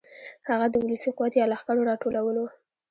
هغه 0.49 0.67
د 0.71 0.75
ولسي 0.83 1.09
قوت 1.17 1.33
یا 1.37 1.45
لښکرو 1.51 1.87
راټولول 1.89 2.35
و. 2.39 2.45